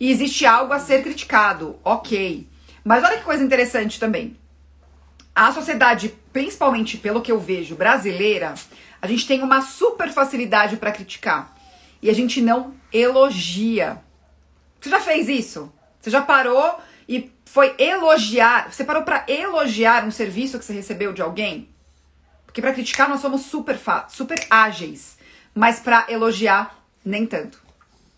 [0.00, 1.78] e existe algo a ser criticado.
[1.84, 2.48] Ok.
[2.82, 4.38] Mas olha que coisa interessante também.
[5.34, 8.54] A sociedade, principalmente pelo que eu vejo, brasileira,
[9.02, 11.54] a gente tem uma super facilidade para criticar.
[12.00, 14.02] E a gente não elogia.
[14.84, 15.72] Você já fez isso?
[15.98, 18.70] Você já parou e foi elogiar?
[18.70, 21.70] Você parou para elogiar um serviço que você recebeu de alguém?
[22.44, 25.16] Porque para criticar nós somos super super ágeis,
[25.54, 27.64] mas para elogiar nem tanto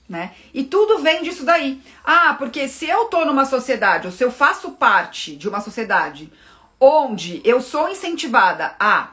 [0.08, 0.34] né?
[0.52, 1.80] E tudo vem disso daí.
[2.04, 6.32] Ah, porque se eu tô numa sociedade, ou se eu faço parte de uma sociedade
[6.80, 9.10] onde eu sou incentivada a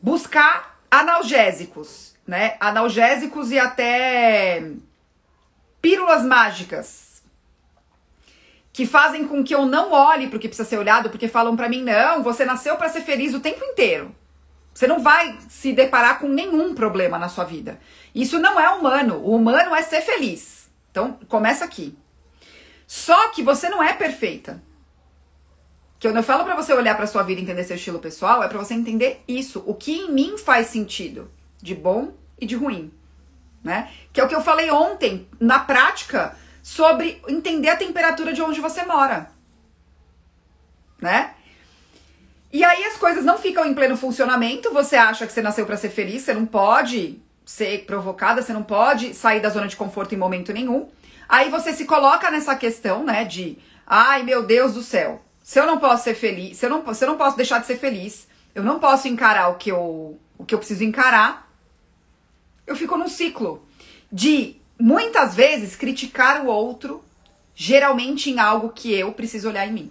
[0.00, 2.56] buscar analgésicos, né?
[2.60, 4.72] Analgésicos e até
[5.84, 7.22] pílulas mágicas
[8.72, 11.54] que fazem com que eu não olhe para o que precisa ser olhado, porque falam
[11.54, 14.16] para mim: "Não, você nasceu para ser feliz o tempo inteiro".
[14.72, 17.78] Você não vai se deparar com nenhum problema na sua vida.
[18.14, 19.16] Isso não é humano.
[19.16, 20.70] O humano é ser feliz.
[20.90, 21.96] Então, começa aqui.
[22.86, 24.62] Só que você não é perfeita.
[26.00, 28.48] Que eu falo para você olhar para sua vida e entender seu estilo pessoal, é
[28.48, 31.30] para você entender isso, o que em mim faz sentido,
[31.62, 32.92] de bom e de ruim,
[33.64, 33.90] né?
[34.12, 38.60] Que é o que eu falei ontem na prática sobre entender a temperatura de onde
[38.60, 39.30] você mora,
[41.00, 41.34] né?
[42.52, 45.76] E aí as coisas não ficam em pleno funcionamento, você acha que você nasceu para
[45.76, 50.14] ser feliz, você não pode ser provocada, você não pode sair da zona de conforto
[50.14, 50.88] em momento nenhum.
[51.28, 55.66] Aí você se coloca nessa questão, né, de ai meu Deus do céu, se eu
[55.66, 58.28] não posso ser feliz, se eu não, se eu não posso deixar de ser feliz,
[58.54, 61.43] eu não posso encarar o que eu, o que eu preciso encarar,
[62.66, 63.66] eu fico num ciclo
[64.10, 67.04] de muitas vezes criticar o outro,
[67.54, 69.90] geralmente em algo que eu preciso olhar em mim,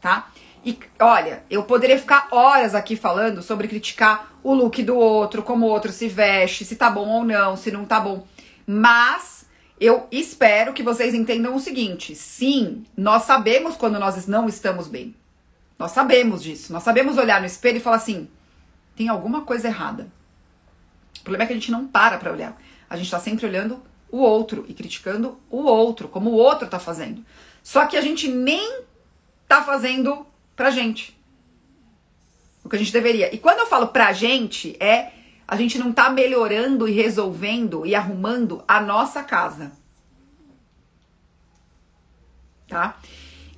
[0.00, 0.30] tá?
[0.64, 5.66] E olha, eu poderia ficar horas aqui falando sobre criticar o look do outro, como
[5.66, 8.26] o outro se veste, se tá bom ou não, se não tá bom.
[8.66, 9.44] Mas
[9.78, 15.14] eu espero que vocês entendam o seguinte: sim, nós sabemos quando nós não estamos bem.
[15.78, 16.72] Nós sabemos disso.
[16.72, 18.28] Nós sabemos olhar no espelho e falar assim:
[18.96, 20.08] tem alguma coisa errada.
[21.24, 22.60] O problema é que a gente não para pra olhar.
[22.88, 23.82] A gente tá sempre olhando
[24.12, 27.24] o outro e criticando o outro, como o outro tá fazendo.
[27.62, 28.82] Só que a gente nem
[29.48, 31.18] tá fazendo pra gente.
[32.62, 33.34] O que a gente deveria.
[33.34, 35.12] E quando eu falo pra gente, é
[35.48, 39.72] a gente não tá melhorando e resolvendo e arrumando a nossa casa.
[42.68, 42.98] Tá?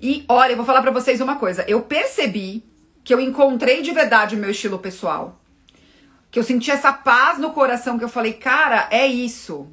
[0.01, 1.65] E olha, eu vou falar para vocês uma coisa.
[1.67, 2.65] Eu percebi
[3.03, 5.41] que eu encontrei de verdade o meu estilo pessoal.
[6.37, 9.69] Que eu senti essa paz no coração que eu falei, cara, é isso.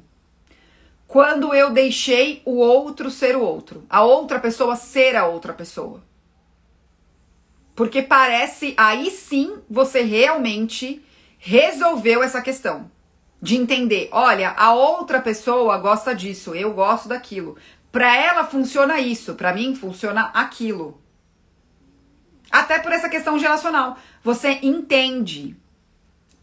[1.06, 6.02] Quando eu deixei o outro ser o outro, a outra pessoa ser a outra pessoa.
[7.74, 11.04] Porque parece aí sim você realmente
[11.36, 12.90] resolveu essa questão
[13.42, 17.58] de entender, olha, a outra pessoa gosta disso, eu gosto daquilo.
[17.92, 20.98] Para ela funciona isso, para mim funciona aquilo.
[22.50, 23.98] Até por essa questão geracional.
[24.22, 25.62] Você entende.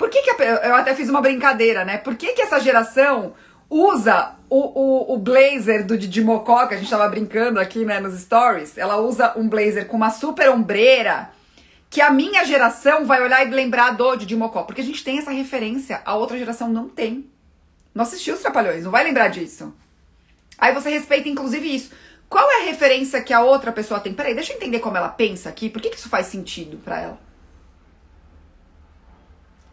[0.02, 2.00] Por que, que a, eu até fiz uma brincadeira, né?
[2.00, 3.36] Por que, que essa geração
[3.70, 8.00] usa o, o, o blazer do Didi Mocó, que a gente tava brincando aqui, né,
[8.00, 11.30] nos stories, ela usa um blazer com uma super ombreira,
[11.88, 15.20] que a minha geração vai olhar e lembrar do Didi Mocó, porque a gente tem
[15.20, 17.30] essa referência, a outra geração não tem.
[17.94, 19.72] Não assistiu os Trapalhões, não vai lembrar disso.
[20.58, 21.92] Aí você respeita inclusive isso.
[22.28, 24.16] Qual é a referência que a outra pessoa tem?
[24.16, 27.02] Peraí, deixa eu entender como ela pensa aqui, por que, que isso faz sentido para
[27.02, 27.31] ela?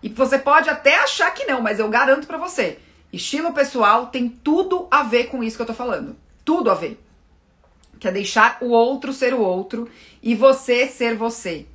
[0.03, 2.79] E você pode até achar que não, mas eu garanto para você,
[3.13, 6.17] Estilo pessoal tem tudo a ver com isso que eu tô falando.
[6.45, 7.03] Tudo a ver.
[7.99, 9.89] Que é deixar o outro ser o outro
[10.23, 11.67] e você ser você.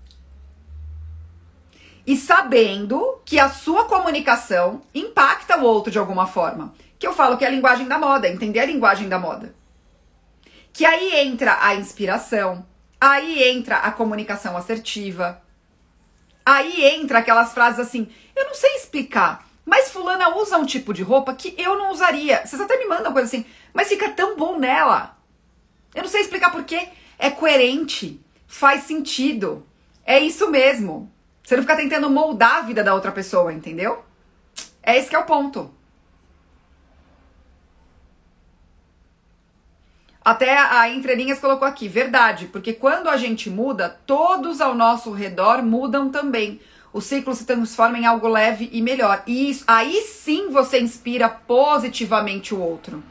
[2.06, 6.74] E sabendo que a sua comunicação impacta o outro de alguma forma.
[7.00, 9.56] Que eu falo que é a linguagem da moda, entender a linguagem da moda.
[10.72, 12.66] Que aí entra a inspiração,
[13.00, 15.42] aí entra a comunicação assertiva,
[16.46, 21.04] aí entra aquelas frases assim: eu não sei explicar, mas fulana usa um tipo de
[21.04, 22.46] roupa que eu não usaria.
[22.46, 25.18] Vocês até me mandam coisa assim, mas fica tão bom nela.
[25.94, 26.90] Eu não sei explicar porquê.
[27.18, 29.66] É coerente, faz sentido.
[30.06, 31.12] É isso mesmo.
[31.44, 34.04] Você não fica tentando moldar a vida da outra pessoa, entendeu?
[34.82, 35.74] É esse que é o ponto.
[40.24, 45.62] Até a Entrelinhas colocou aqui, verdade, porque quando a gente muda, todos ao nosso redor
[45.62, 46.60] mudam também
[46.94, 49.24] o ciclo se transforma em algo leve e melhor.
[49.26, 53.04] E isso, aí sim você inspira positivamente o outro.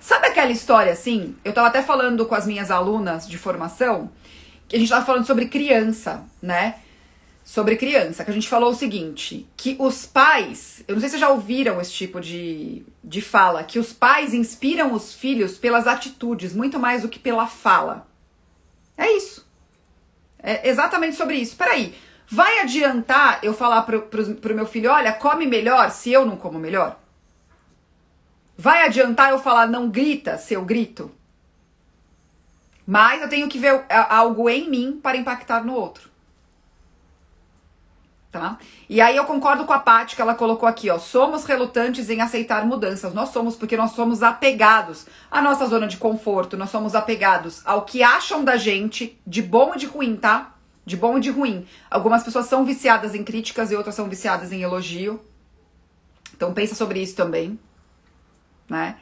[0.00, 1.36] Sabe aquela história assim?
[1.44, 4.10] Eu tava até falando com as minhas alunas de formação,
[4.66, 6.76] que a gente tava falando sobre criança, né?
[7.46, 11.18] Sobre criança, que a gente falou o seguinte: que os pais, eu não sei se
[11.18, 16.52] já ouviram esse tipo de, de fala, que os pais inspiram os filhos pelas atitudes,
[16.52, 18.06] muito mais do que pela fala.
[18.98, 19.46] É isso.
[20.42, 21.54] É exatamente sobre isso.
[21.56, 21.94] Peraí,
[22.28, 26.36] Vai adiantar eu falar pro, pro, pro meu filho, olha, come melhor se eu não
[26.36, 26.98] como melhor?
[28.58, 31.10] Vai adiantar eu falar não grita se eu grito?
[32.84, 36.10] Mas eu tenho que ver algo em mim para impactar no outro.
[38.38, 38.58] Tá?
[38.88, 42.20] E aí eu concordo com a Paty que ela colocou aqui, ó, somos relutantes em
[42.20, 43.14] aceitar mudanças.
[43.14, 47.84] Nós somos porque nós somos apegados à nossa zona de conforto, nós somos apegados ao
[47.84, 50.52] que acham da gente de bom e de ruim, tá?
[50.86, 51.66] de bom e de ruim.
[51.90, 55.20] Algumas pessoas são viciadas em críticas e outras são viciadas em elogio.
[56.34, 57.58] Então pensa sobre isso também,
[58.68, 58.96] né?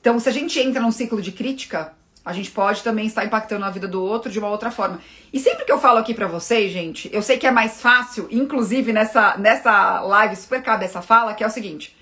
[0.00, 1.92] Então, se a gente entra num ciclo de crítica,
[2.24, 5.00] a gente pode também estar impactando a vida do outro de uma outra forma.
[5.32, 8.28] E sempre que eu falo aqui para vocês, gente, eu sei que é mais fácil,
[8.30, 11.96] inclusive nessa, nessa live super cabe essa fala, que é o seguinte.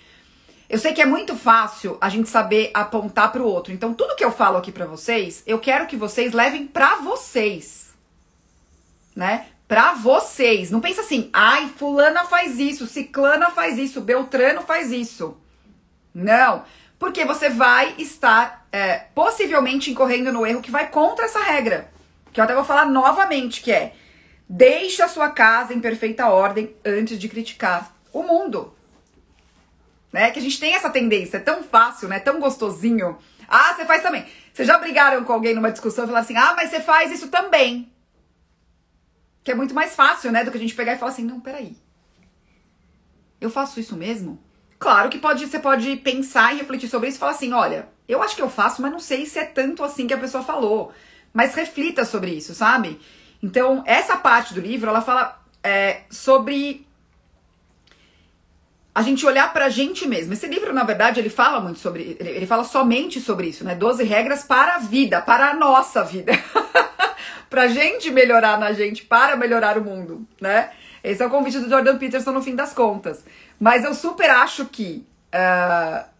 [0.69, 3.73] Eu sei que é muito fácil a gente saber apontar para o outro.
[3.73, 7.95] Então, tudo que eu falo aqui para vocês, eu quero que vocês levem para vocês.
[9.17, 9.47] Né?
[9.67, 10.71] Para vocês.
[10.71, 15.39] Não pensa assim: "Ai, fulana faz isso, ciclana faz isso, beltrano faz isso".
[16.15, 16.65] Não,
[16.99, 21.91] porque você vai estar é, possivelmente incorrendo no erro que vai contra essa regra.
[22.33, 23.95] Que eu até vou falar novamente, que é
[24.49, 28.75] deixe a sua casa em perfeita ordem antes de criticar o mundo.
[30.13, 30.31] Né?
[30.31, 32.19] Que a gente tem essa tendência, é tão fácil, né?
[32.19, 33.19] Tão gostosinho.
[33.47, 34.27] Ah, você faz também.
[34.53, 37.29] Vocês já brigaram com alguém numa discussão e falaram assim: ah, mas você faz isso
[37.29, 37.93] também.
[39.45, 40.45] Que é muito mais fácil, né?
[40.45, 41.77] Do que a gente pegar e falar assim: não, peraí.
[43.41, 44.43] Eu faço isso mesmo?
[44.79, 48.23] Claro que pode, você pode pensar e refletir sobre isso e falar assim: olha, eu
[48.23, 50.93] acho que eu faço, mas não sei se é tanto assim que a pessoa falou.
[51.33, 52.99] Mas reflita sobre isso, sabe?
[53.43, 56.87] Então, essa parte do livro, ela fala é, sobre
[58.95, 60.33] a gente olhar pra gente mesmo.
[60.33, 62.17] Esse livro, na verdade, ele fala muito sobre.
[62.19, 63.75] Ele, ele fala somente sobre isso, né?
[63.75, 66.33] 12 regras para a vida, para a nossa vida.
[67.49, 70.71] pra gente melhorar na gente, para melhorar o mundo, né?
[71.05, 73.25] Esse é o convite do Jordan Peterson no fim das contas.
[73.61, 75.07] Mas eu super acho que.
[75.33, 76.18] Uh,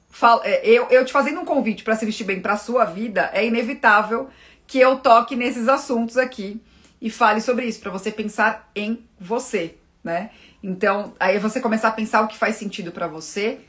[0.63, 4.29] eu, eu te fazendo um convite para se vestir bem para sua vida, é inevitável
[4.67, 6.61] que eu toque nesses assuntos aqui
[7.01, 10.31] e fale sobre isso, para você pensar em você, né?
[10.63, 13.61] Então, aí você começar a pensar o que faz sentido para você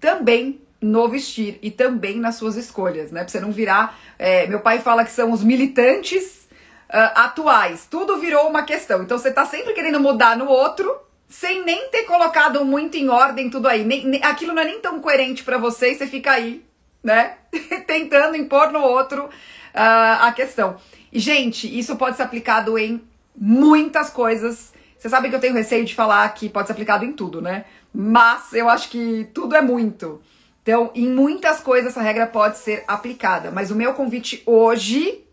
[0.00, 3.20] também no vestir e também nas suas escolhas, né?
[3.20, 3.98] Pra você não virar.
[4.18, 6.48] É, meu pai fala que são os militantes
[6.88, 7.86] uh, atuais.
[7.88, 9.02] Tudo virou uma questão.
[9.02, 10.92] Então você tá sempre querendo mudar no outro
[11.32, 13.86] sem nem ter colocado muito em ordem tudo aí.
[13.86, 16.62] Nem, nem, aquilo não é nem tão coerente para você e você fica aí,
[17.02, 17.36] né?
[17.88, 19.30] Tentando impor no outro uh,
[20.20, 20.76] a questão.
[21.10, 23.02] E, gente, isso pode ser aplicado em
[23.34, 24.74] muitas coisas.
[24.98, 27.64] Você sabe que eu tenho receio de falar que pode ser aplicado em tudo, né?
[27.94, 30.20] Mas eu acho que tudo é muito.
[30.62, 33.50] Então, em muitas coisas essa regra pode ser aplicada.
[33.50, 35.24] Mas o meu convite hoje,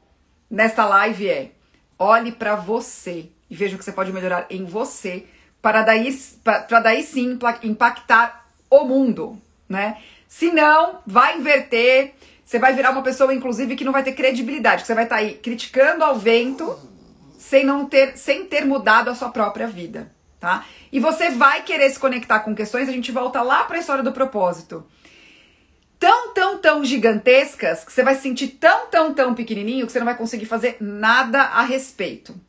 [0.49, 1.51] nesta live, é:
[1.99, 5.25] olhe para você e veja o que você pode melhorar em você
[5.61, 9.97] para daí, para daí sim impactar o mundo, né?
[10.27, 12.13] Se não, vai inverter,
[12.45, 15.17] você vai virar uma pessoa, inclusive, que não vai ter credibilidade, que você vai estar
[15.17, 16.77] tá aí criticando ao vento
[17.37, 20.65] sem não ter, sem ter mudado a sua própria vida, tá?
[20.91, 24.03] E você vai querer se conectar com questões, a gente volta lá para a história
[24.03, 24.85] do propósito.
[25.97, 29.99] Tão, tão, tão gigantescas que você vai se sentir tão, tão, tão pequenininho que você
[29.99, 32.39] não vai conseguir fazer nada a respeito.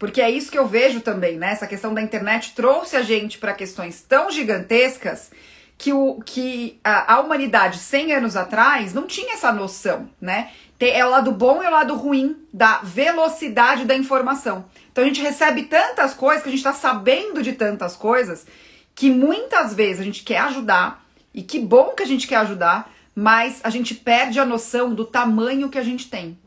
[0.00, 1.52] Porque é isso que eu vejo também, né?
[1.52, 5.30] Essa questão da internet trouxe a gente para questões tão gigantescas
[5.76, 10.52] que, o, que a, a, humanidade 100 anos atrás não tinha essa noção, né?
[10.80, 14.64] É o lado bom e o lado ruim da velocidade da informação.
[14.90, 18.46] Então a gente recebe tantas coisas, que a gente está sabendo de tantas coisas,
[18.94, 22.90] que muitas vezes a gente quer ajudar, e que bom que a gente quer ajudar,
[23.14, 26.38] mas a gente perde a noção do tamanho que a gente tem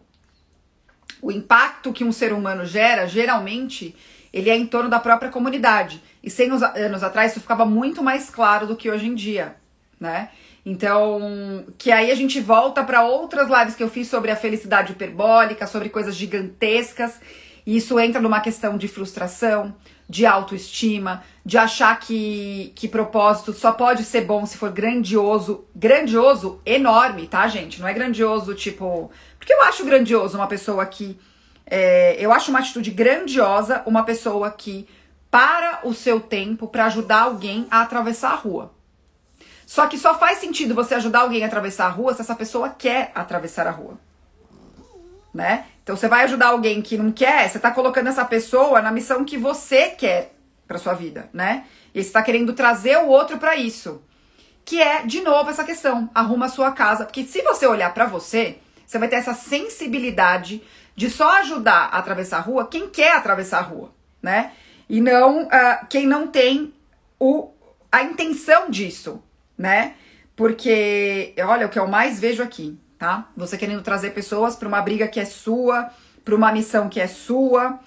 [1.23, 3.95] o impacto que um ser humano gera, geralmente,
[4.33, 6.03] ele é em torno da própria comunidade.
[6.21, 9.55] E 100 anos atrás isso ficava muito mais claro do que hoje em dia,
[9.97, 10.29] né?
[10.65, 14.91] Então, que aí a gente volta para outras lives que eu fiz sobre a felicidade
[14.91, 17.21] hiperbólica, sobre coisas gigantescas,
[17.65, 19.75] e isso entra numa questão de frustração,
[20.09, 26.61] de autoestima, de achar que, que propósito só pode ser bom se for grandioso, grandioso,
[26.65, 27.79] enorme, tá, gente?
[27.79, 29.09] Não é grandioso tipo
[29.43, 31.19] porque eu acho grandioso uma pessoa que.
[31.65, 34.87] É, eu acho uma atitude grandiosa uma pessoa que
[35.29, 38.71] para o seu tempo para ajudar alguém a atravessar a rua.
[39.65, 42.69] Só que só faz sentido você ajudar alguém a atravessar a rua se essa pessoa
[42.69, 43.99] quer atravessar a rua.
[45.33, 45.65] Né?
[45.81, 49.25] Então você vai ajudar alguém que não quer, você tá colocando essa pessoa na missão
[49.25, 50.33] que você quer
[50.67, 51.65] para sua vida, né?
[51.93, 54.01] E você tá querendo trazer o outro para isso.
[54.63, 58.05] Que é, de novo, essa questão, arruma a sua casa, porque se você olhar para
[58.05, 60.61] você, você vai ter essa sensibilidade
[60.95, 64.51] de só ajudar a atravessar a rua quem quer atravessar a rua, né?
[64.87, 66.73] E não uh, quem não tem
[67.19, 67.51] o,
[67.91, 69.21] a intenção disso,
[69.57, 69.95] né?
[70.35, 73.29] Porque, olha, o que eu mais vejo aqui, tá?
[73.35, 75.89] Você querendo trazer pessoas para uma briga que é sua,
[76.23, 77.79] para uma missão que é sua,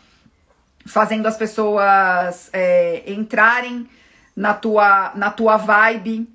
[0.86, 3.88] fazendo as pessoas é, entrarem
[4.34, 6.28] na tua, na tua vibe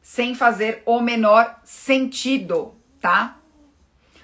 [0.00, 3.36] sem fazer o menor sentido, tá?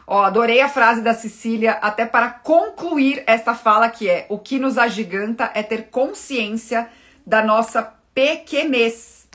[0.06, 4.58] Ó, adorei a frase da Cecília, até para concluir esta fala que é: o que
[4.58, 6.88] nos agiganta é ter consciência
[7.26, 7.82] da nossa
[8.14, 9.27] pequenez.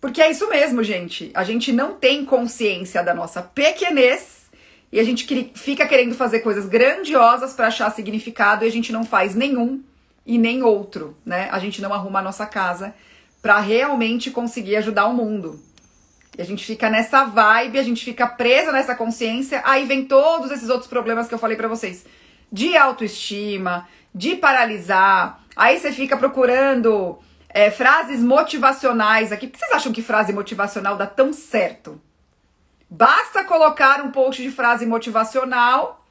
[0.00, 1.30] Porque é isso mesmo, gente.
[1.34, 4.50] A gente não tem consciência da nossa pequenez
[4.90, 9.04] e a gente fica querendo fazer coisas grandiosas para achar significado e a gente não
[9.04, 9.82] faz nenhum
[10.24, 11.48] e nem outro, né?
[11.52, 12.94] A gente não arruma a nossa casa
[13.42, 15.60] para realmente conseguir ajudar o mundo.
[16.36, 20.50] E a gente fica nessa vibe, a gente fica presa nessa consciência, aí vem todos
[20.50, 22.04] esses outros problemas que eu falei para vocês.
[22.50, 25.40] De autoestima, de paralisar.
[25.54, 27.18] Aí você fica procurando
[27.52, 29.46] é, frases motivacionais aqui.
[29.46, 32.00] Por que vocês acham que frase motivacional dá tão certo?
[32.88, 36.04] Basta colocar um post de frase motivacional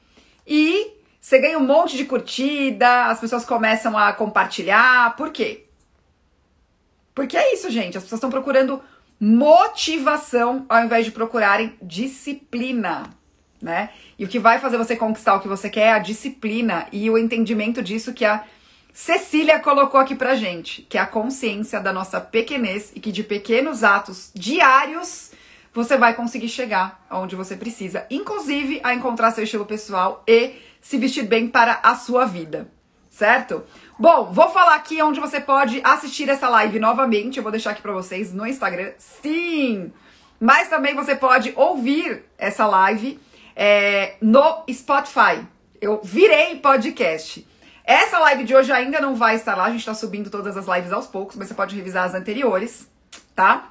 [0.46, 5.14] e você ganha um monte de curtida, as pessoas começam a compartilhar.
[5.16, 5.66] Por quê?
[7.14, 7.98] Porque é isso, gente.
[7.98, 8.82] As pessoas estão procurando
[9.20, 13.02] motivação ao invés de procurarem disciplina,
[13.60, 13.90] né?
[14.18, 17.10] E o que vai fazer você conquistar o que você quer é a disciplina e
[17.10, 18.42] o entendimento disso que a
[19.00, 23.24] Cecília colocou aqui pra gente, que é a consciência da nossa pequenez e que de
[23.24, 25.30] pequenos atos diários
[25.72, 30.98] você vai conseguir chegar aonde você precisa, inclusive a encontrar seu estilo pessoal e se
[30.98, 32.70] vestir bem para a sua vida,
[33.08, 33.64] certo?
[33.98, 37.38] Bom, vou falar aqui onde você pode assistir essa live novamente.
[37.38, 38.92] Eu vou deixar aqui para vocês no Instagram.
[38.98, 39.94] Sim!
[40.38, 43.18] Mas também você pode ouvir essa live
[43.56, 45.42] é, no Spotify.
[45.80, 47.48] Eu virei podcast.
[47.84, 49.64] Essa live de hoje ainda não vai estar lá.
[49.64, 52.88] A gente tá subindo todas as lives aos poucos, mas você pode revisar as anteriores,
[53.34, 53.70] tá?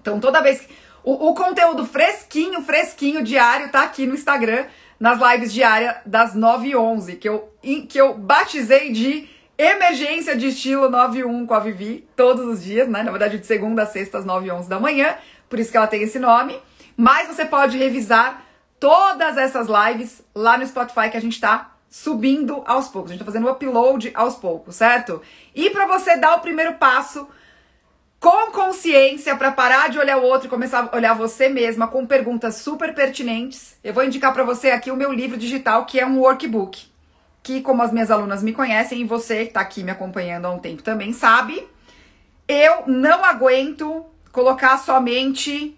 [0.00, 0.66] Então toda vez.
[1.04, 4.66] O, o conteúdo fresquinho, fresquinho, diário, tá aqui no Instagram,
[5.00, 7.52] nas lives diárias das 9 e 11, que eu,
[7.88, 9.28] que eu batizei de
[9.58, 13.02] Emergência de estilo 9 e 1 com a Vivi, todos os dias, né?
[13.02, 15.14] Na verdade, de segunda a sexta, às 9 e 11 da manhã,
[15.48, 16.58] por isso que ela tem esse nome.
[16.96, 18.44] Mas você pode revisar
[18.80, 23.10] todas essas lives lá no Spotify que a gente tá subindo aos poucos.
[23.10, 25.20] A gente tá fazendo o upload aos poucos, certo?
[25.54, 27.28] E para você dar o primeiro passo
[28.18, 32.06] com consciência para parar de olhar o outro e começar a olhar você mesma com
[32.06, 36.06] perguntas super pertinentes, eu vou indicar para você aqui o meu livro digital, que é
[36.06, 36.90] um workbook
[37.42, 40.50] que, como as minhas alunas me conhecem e você que está aqui me acompanhando há
[40.50, 41.68] um tempo também sabe,
[42.48, 45.76] eu não aguento colocar somente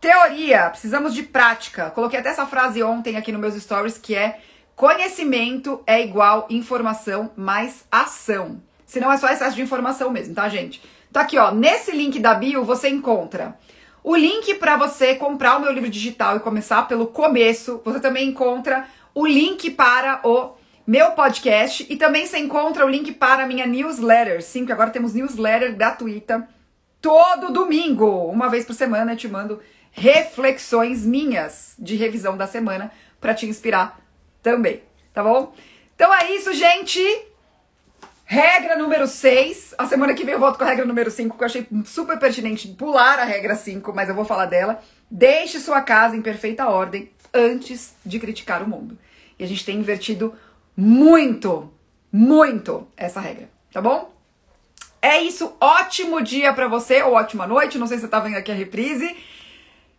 [0.00, 1.90] teoria, precisamos de prática.
[1.90, 4.40] Coloquei até essa frase ontem aqui nos meus stories que é
[4.76, 8.60] conhecimento é igual informação mais ação.
[8.86, 10.82] Se não é só excesso de informação mesmo, tá, gente?
[11.10, 13.58] Então aqui, ó, nesse link da bio você encontra
[14.02, 17.80] o link para você comprar o meu livro digital e começar pelo começo.
[17.84, 20.54] Você também encontra o link para o
[20.86, 24.42] meu podcast e também você encontra o link para a minha newsletter.
[24.42, 26.48] Sim, que agora temos newsletter gratuita
[27.00, 29.60] todo domingo, uma vez por semana eu te mando
[29.90, 34.00] reflexões minhas de revisão da semana para te inspirar
[34.42, 34.82] também,
[35.12, 35.54] tá bom?
[35.94, 37.00] Então é isso, gente.
[38.24, 39.74] Regra número 6.
[39.76, 42.18] A semana que vem eu volto com a regra número 5, que eu achei super
[42.18, 44.80] pertinente pular a regra 5, mas eu vou falar dela.
[45.10, 48.96] Deixe sua casa em perfeita ordem antes de criticar o mundo.
[49.38, 50.34] E a gente tem invertido
[50.76, 51.72] muito,
[52.12, 54.14] muito essa regra, tá bom?
[55.02, 58.36] É isso, ótimo dia para você ou ótima noite, não sei se você tá vendo
[58.36, 59.16] aqui a reprise.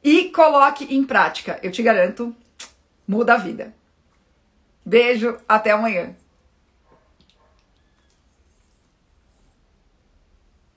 [0.03, 2.35] E coloque em prática, eu te garanto,
[3.07, 3.73] muda a vida.
[4.85, 6.15] Beijo, até amanhã.